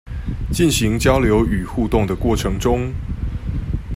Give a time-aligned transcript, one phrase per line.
[0.51, 2.91] 進行交流與互動的過程中